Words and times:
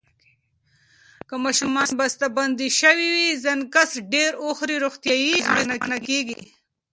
که 1.27 1.35
ماشومان 1.43 1.89
بستهبندي 1.99 2.67
شوي 2.79 3.09
سنکس 3.43 3.91
ډیر 4.13 4.31
وخوري، 4.45 4.75
روغتیا 4.83 5.15
یې 5.25 5.33
اغېزمنه 5.51 5.97
کېږي. 6.07 6.39